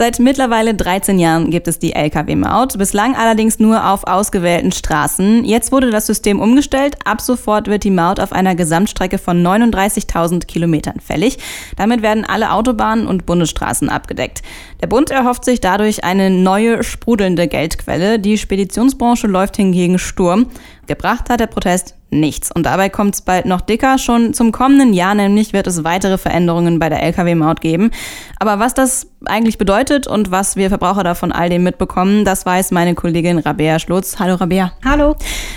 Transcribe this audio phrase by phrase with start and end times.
[0.00, 5.44] Seit mittlerweile 13 Jahren gibt es die Lkw-Maut, bislang allerdings nur auf ausgewählten Straßen.
[5.44, 6.96] Jetzt wurde das System umgestellt.
[7.04, 11.36] Ab sofort wird die Maut auf einer Gesamtstrecke von 39.000 Kilometern fällig.
[11.76, 14.40] Damit werden alle Autobahnen und Bundesstraßen abgedeckt.
[14.80, 18.18] Der Bund erhofft sich dadurch eine neue, sprudelnde Geldquelle.
[18.18, 20.46] Die Speditionsbranche läuft hingegen Sturm.
[20.90, 22.50] Gebracht hat der Protest nichts.
[22.50, 23.96] Und dabei kommt es bald noch dicker.
[23.96, 27.92] Schon zum kommenden Jahr nämlich wird es weitere Veränderungen bei der Lkw-Maut geben.
[28.40, 32.72] Aber was das eigentlich bedeutet und was wir Verbraucher davon all dem mitbekommen, das weiß
[32.72, 34.18] meine Kollegin Rabea Schlotz.
[34.18, 34.72] Hallo Rabea.
[34.84, 35.14] Hallo.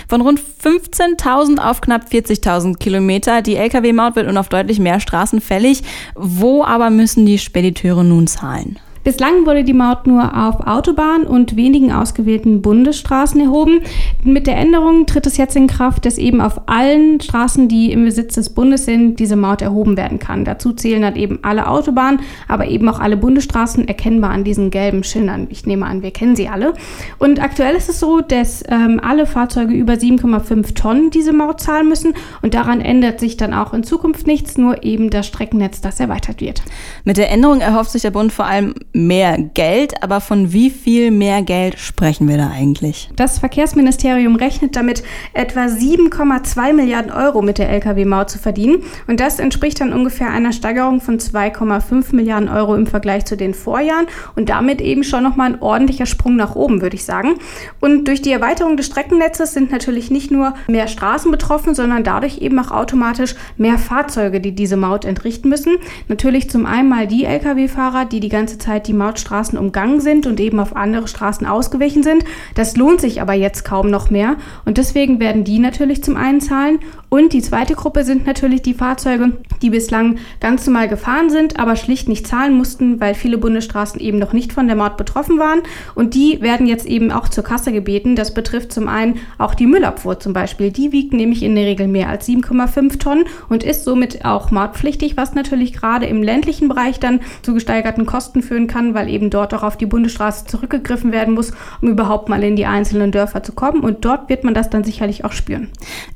[0.08, 3.42] Von rund 15.000 auf knapp 40.000 Kilometer.
[3.42, 5.82] Die Lkw-Maut wird nun auf deutlich mehr Straßen fällig.
[6.14, 8.78] Wo aber müssen die Spediteure nun zahlen?
[9.04, 13.82] Bislang wurde die Maut nur auf Autobahnen und wenigen ausgewählten Bundesstraßen erhoben.
[14.22, 18.06] Mit der Änderung tritt es jetzt in Kraft, dass eben auf allen Straßen, die im
[18.06, 20.46] Besitz des Bundes sind, diese Maut erhoben werden kann.
[20.46, 25.04] Dazu zählen dann eben alle Autobahnen, aber eben auch alle Bundesstraßen erkennbar an diesen gelben
[25.04, 25.48] Schildern.
[25.50, 26.72] Ich nehme an, wir kennen sie alle.
[27.18, 31.90] Und aktuell ist es so, dass ähm, alle Fahrzeuge über 7,5 Tonnen diese Maut zahlen
[31.90, 36.00] müssen und daran ändert sich dann auch in Zukunft nichts, nur eben das Streckennetz, das
[36.00, 36.62] erweitert wird.
[37.04, 41.10] Mit der Änderung erhofft sich der Bund vor allem mehr Geld, aber von wie viel
[41.10, 43.10] mehr Geld sprechen wir da eigentlich?
[43.16, 48.84] Das Verkehrsministerium rechnet damit, etwa 7,2 Milliarden Euro mit der Lkw-Maut zu verdienen.
[49.08, 53.52] Und das entspricht dann ungefähr einer Steigerung von 2,5 Milliarden Euro im Vergleich zu den
[53.52, 57.34] Vorjahren und damit eben schon nochmal ein ordentlicher Sprung nach oben, würde ich sagen.
[57.80, 62.38] Und durch die Erweiterung des Streckennetzes sind natürlich nicht nur mehr Straßen betroffen, sondern dadurch
[62.38, 65.78] eben auch automatisch mehr Fahrzeuge, die diese Maut entrichten müssen.
[66.06, 70.40] Natürlich zum einen mal die Lkw-Fahrer, die die ganze Zeit die Mautstraßen umgangen sind und
[70.40, 72.24] eben auf andere Straßen ausgewichen sind.
[72.54, 76.40] Das lohnt sich aber jetzt kaum noch mehr und deswegen werden die natürlich zum einen
[76.40, 76.78] zahlen
[77.14, 81.76] und die zweite Gruppe sind natürlich die Fahrzeuge, die bislang ganz normal gefahren sind, aber
[81.76, 85.60] schlicht nicht zahlen mussten, weil viele Bundesstraßen eben noch nicht von der Maut betroffen waren.
[85.94, 88.16] Und die werden jetzt eben auch zur Kasse gebeten.
[88.16, 90.72] Das betrifft zum einen auch die Müllabfuhr zum Beispiel.
[90.72, 95.16] Die wiegt nämlich in der Regel mehr als 7,5 Tonnen und ist somit auch mautpflichtig,
[95.16, 99.54] was natürlich gerade im ländlichen Bereich dann zu gesteigerten Kosten führen kann, weil eben dort
[99.54, 103.52] auch auf die Bundesstraße zurückgegriffen werden muss, um überhaupt mal in die einzelnen Dörfer zu
[103.52, 103.80] kommen.
[103.80, 105.68] Und dort wird man das dann sicherlich auch spüren.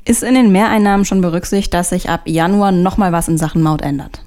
[0.03, 3.61] Ist in den Mehreinnahmen Einnahmen schon berücksichtigt, dass sich ab Januar nochmal was in Sachen
[3.61, 4.21] Maut ändert.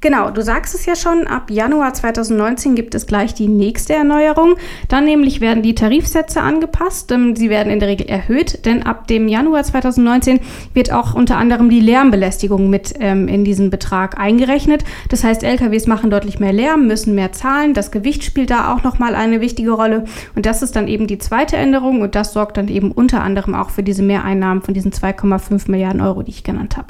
[0.00, 4.56] Genau, du sagst es ja schon, ab Januar 2019 gibt es gleich die nächste Erneuerung.
[4.88, 7.12] Dann nämlich werden die Tarifsätze angepasst.
[7.34, 10.40] Sie werden in der Regel erhöht, denn ab dem Januar 2019
[10.74, 14.84] wird auch unter anderem die Lärmbelästigung mit ähm, in diesen Betrag eingerechnet.
[15.08, 17.72] Das heißt, LKWs machen deutlich mehr Lärm, müssen mehr zahlen.
[17.72, 20.04] Das Gewicht spielt da auch nochmal eine wichtige Rolle.
[20.34, 23.54] Und das ist dann eben die zweite Änderung und das sorgt dann eben unter anderem
[23.54, 26.88] auch für diese Mehreinnahmen von diesen 2,5 Milliarden Euro, die ich genannt habe.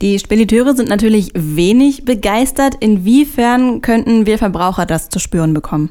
[0.00, 2.43] Die Spediteure sind natürlich wenig begeistert.
[2.80, 5.90] Inwiefern könnten wir Verbraucher das zu spüren bekommen?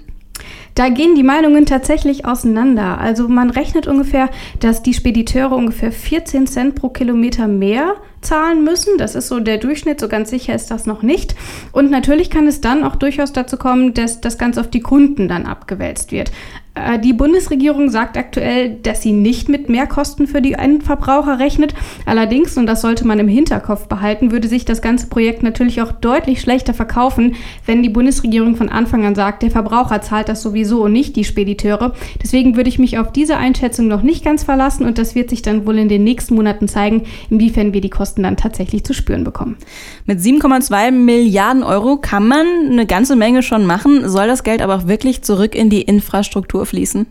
[0.75, 2.97] Da gehen die Meinungen tatsächlich auseinander.
[2.99, 8.97] Also man rechnet ungefähr, dass die Spediteure ungefähr 14 Cent pro Kilometer mehr zahlen müssen.
[8.97, 11.35] Das ist so der Durchschnitt, so ganz sicher ist das noch nicht.
[11.71, 15.27] Und natürlich kann es dann auch durchaus dazu kommen, dass das Ganze auf die Kunden
[15.27, 16.31] dann abgewälzt wird.
[16.75, 21.75] Äh, die Bundesregierung sagt aktuell, dass sie nicht mit Mehrkosten für die Endverbraucher rechnet.
[22.05, 25.91] Allerdings, und das sollte man im Hinterkopf behalten, würde sich das ganze Projekt natürlich auch
[25.91, 27.35] deutlich schlechter verkaufen,
[27.65, 31.23] wenn die Bundesregierung von Anfang an sagt, der Verbraucher zahlt das sowieso und nicht die
[31.23, 31.93] Spediteure.
[32.21, 35.43] Deswegen würde ich mich auf diese Einschätzung noch nicht ganz verlassen und das wird sich
[35.43, 39.23] dann wohl in den nächsten Monaten zeigen, inwiefern wir die Kosten dann tatsächlich zu spüren
[39.23, 39.57] bekommen.
[40.05, 44.75] Mit 7,2 Milliarden Euro kann man eine ganze Menge schon machen, soll das Geld aber
[44.75, 47.05] auch wirklich zurück in die Infrastruktur Natur fließen?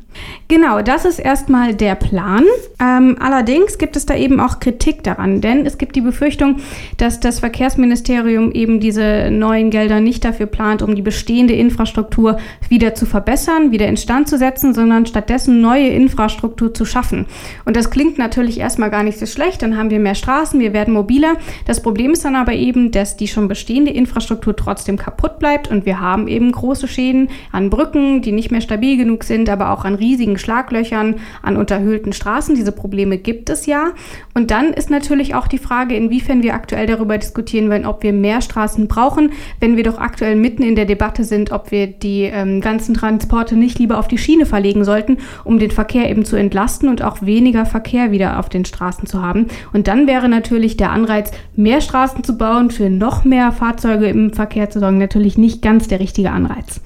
[0.49, 2.45] Genau, das ist erstmal der Plan.
[2.81, 6.57] Ähm, allerdings gibt es da eben auch Kritik daran, denn es gibt die Befürchtung,
[6.99, 12.95] dass das Verkehrsministerium eben diese neuen Gelder nicht dafür plant, um die bestehende Infrastruktur wieder
[12.95, 17.27] zu verbessern, wieder instand zu setzen, sondern stattdessen neue Infrastruktur zu schaffen.
[17.65, 20.73] Und das klingt natürlich erstmal gar nicht so schlecht, dann haben wir mehr Straßen, wir
[20.73, 21.37] werden mobiler.
[21.67, 25.87] Das Problem ist dann aber eben, dass die schon bestehende Infrastruktur trotzdem kaputt bleibt und
[25.87, 29.71] wir haben eben große Schäden an Brücken, die nicht mehr stabil genug sind sind, aber
[29.71, 32.55] auch an riesigen Schlaglöchern, an unterhöhlten Straßen.
[32.55, 33.93] Diese Probleme gibt es ja.
[34.35, 38.13] Und dann ist natürlich auch die Frage, inwiefern wir aktuell darüber diskutieren wollen, ob wir
[38.13, 42.23] mehr Straßen brauchen, wenn wir doch aktuell mitten in der Debatte sind, ob wir die
[42.23, 46.37] ähm, ganzen Transporte nicht lieber auf die Schiene verlegen sollten, um den Verkehr eben zu
[46.37, 49.49] entlasten und auch weniger Verkehr wieder auf den Straßen zu haben.
[49.73, 54.33] Und dann wäre natürlich der Anreiz, mehr Straßen zu bauen, für noch mehr Fahrzeuge im
[54.33, 56.81] Verkehr zu sorgen, natürlich nicht ganz der richtige Anreiz.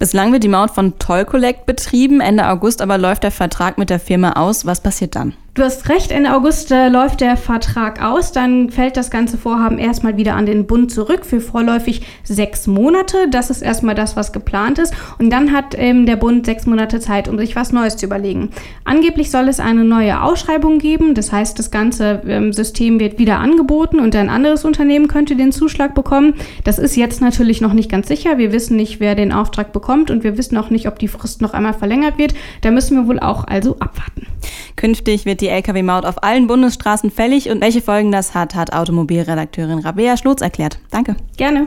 [0.00, 2.22] Bislang wird die Maut von Toll Collect betrieben.
[2.22, 4.64] Ende August aber läuft der Vertrag mit der Firma aus.
[4.64, 5.34] Was passiert dann?
[5.52, 8.30] Du hast recht, Ende August äh, läuft der Vertrag aus.
[8.30, 13.28] Dann fällt das ganze Vorhaben erstmal wieder an den Bund zurück für vorläufig sechs Monate.
[13.28, 14.94] Das ist erstmal das, was geplant ist.
[15.18, 18.50] Und dann hat ähm, der Bund sechs Monate Zeit, um sich was Neues zu überlegen.
[18.84, 21.14] Angeblich soll es eine neue Ausschreibung geben.
[21.14, 25.50] Das heißt, das ganze ähm, System wird wieder angeboten und ein anderes Unternehmen könnte den
[25.50, 26.34] Zuschlag bekommen.
[26.62, 28.38] Das ist jetzt natürlich noch nicht ganz sicher.
[28.38, 31.42] Wir wissen nicht, wer den Auftrag bekommt und wir wissen auch nicht, ob die Frist
[31.42, 32.34] noch einmal verlängert wird.
[32.60, 34.28] Da müssen wir wohl auch also abwarten.
[34.76, 39.80] Künftig wird die Lkw-Maut auf allen Bundesstraßen fällig und welche Folgen das hat, hat Automobilredakteurin
[39.80, 40.78] Rabea Schlotz erklärt.
[40.90, 41.16] Danke.
[41.36, 41.66] Gerne.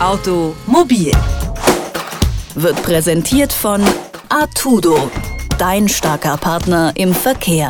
[0.00, 1.12] Automobil
[2.54, 3.82] wird präsentiert von
[4.28, 5.10] Artudo,
[5.58, 7.68] dein starker Partner im Verkehr.